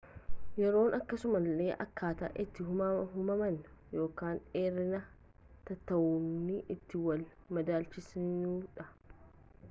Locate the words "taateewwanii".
5.69-6.59